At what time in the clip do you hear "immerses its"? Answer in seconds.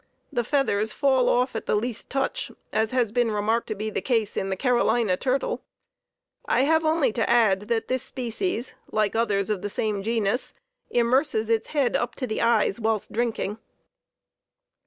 10.89-11.67